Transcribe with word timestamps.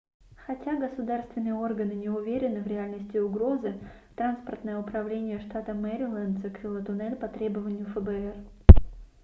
хотя 0.47 0.77
государственные 0.77 1.53
органы 1.53 1.91
не 1.93 2.09
уверены 2.09 2.63
в 2.63 2.65
реальности 2.65 3.19
угрозы 3.19 3.77
транспортное 4.15 4.79
управление 4.79 5.39
штата 5.41 5.75
мэриленд 5.75 6.41
закрыло 6.41 6.81
туннель 6.81 7.15
по 7.15 7.27
требованию 7.27 7.85
фбр 7.85 8.33